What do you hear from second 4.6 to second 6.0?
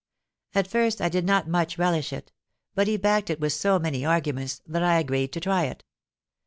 that I agreed to try it.